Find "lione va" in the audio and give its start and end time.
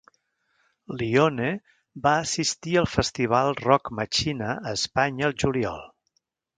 1.01-2.15